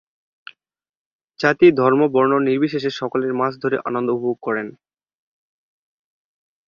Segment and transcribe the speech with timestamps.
[1.39, 4.67] জাতি-ধর্ম-বর্ণ নির্বিশেষে সকলেই মাছ ধরে আনন্দ উপভোগ করেন।